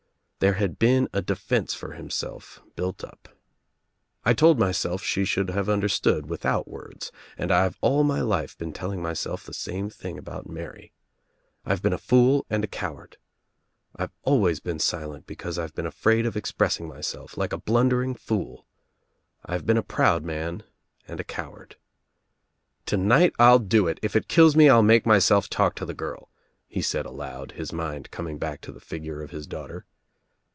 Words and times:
There 0.43 0.53
had 0.53 0.79
been 0.79 1.07
a 1.13 1.21
defense 1.21 1.75
for 1.75 1.91
himself 1.91 2.63
built 2.75 3.03
up. 3.03 3.29
"I 4.25 4.33
told 4.33 4.57
myself 4.57 5.03
she 5.03 5.23
should 5.23 5.51
have 5.51 5.69
understood 5.69 6.25
without 6.25 6.67
words 6.67 7.11
and 7.37 7.51
I've 7.51 7.77
all 7.79 8.03
my 8.03 8.21
life 8.21 8.57
been 8.57 8.73
telling 8.73 9.03
myself 9.03 9.45
the 9.45 9.53
same 9.53 9.91
thing 9.91 10.17
about 10.17 10.49
Mary. 10.49 10.93
I've 11.63 11.83
been 11.83 11.93
a 11.93 11.99
fool 11.99 12.47
and 12.49 12.63
a 12.63 12.67
coward. 12.67 13.17
I've 13.95 14.09
always. 14.23 14.59
been 14.59 14.79
silent 14.79 15.27
because 15.27 15.59
I've 15.59 15.75
been 15.75 15.85
afraid 15.85 16.25
of 16.25 16.35
expressing 16.35 16.87
my 16.87 16.97
I 16.97 17.01
self— 17.01 17.37
like 17.37 17.53
a 17.53 17.59
blundering 17.61 18.15
fool. 18.15 18.65
I've 19.45 19.67
been 19.67 19.77
a 19.77 19.83
proud 19.83 20.23
man 20.23 20.61
r 20.63 20.69
and 21.07 21.19
a 21.19 21.23
coward, 21.23 21.75
"Tonight 22.87 23.33
I'll 23.37 23.59
do 23.59 23.85
it. 23.87 23.99
If 24.01 24.15
it 24.15 24.27
kills 24.27 24.55
me 24.55 24.69
I'll 24.69 24.81
make 24.81 25.05
myself 25.05 25.49
talk 25.51 25.75
to 25.75 25.85
the 25.85 25.93
girl," 25.93 26.31
he 26.67 26.81
said 26.81 27.05
aloud, 27.05 27.51
his 27.51 27.71
mind 27.71 28.09
coming 28.09 28.39
back 28.39 28.61
to 28.61 28.71
the 28.71 28.79
figure 28.79 29.21
of 29.21 29.29
his 29.29 29.45
daughter. 29.45 29.85